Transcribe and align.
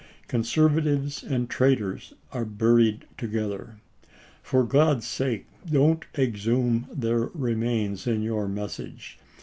Conservatives 0.27 1.21
and 1.21 1.47
traitors 1.47 2.15
are 2.31 2.43
buried 2.43 3.05
together. 3.19 3.75
For 4.41 4.65
G 4.67 4.75
od's 4.75 5.05
sake 5.07 5.45
don't 5.71 6.03
exhume 6.17 6.87
their 6.91 7.29
remains 7.35 8.07
in 8.07 8.23
your 8.23 8.47
message. 8.47 9.19